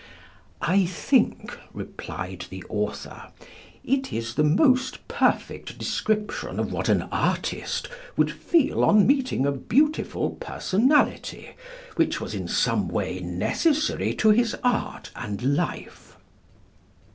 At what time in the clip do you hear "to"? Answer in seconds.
14.15-14.31